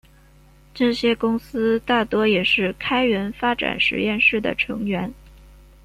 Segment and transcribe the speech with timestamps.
[0.73, 5.13] 这些公司大多也是开源发展实验室的成员。